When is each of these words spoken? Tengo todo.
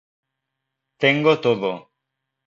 Tengo 1.01 1.31
todo. 1.45 1.71